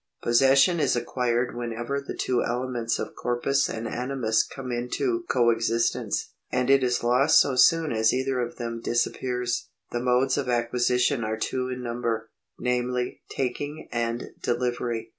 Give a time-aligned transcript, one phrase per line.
[0.23, 6.33] Possession is acquired whenever the two elements of corpus and animus come into co existence,
[6.51, 9.69] and it is lost so soon as either of them disappears.
[9.91, 15.09] The modes of acquisition are two in number, namely Taking and Delivery.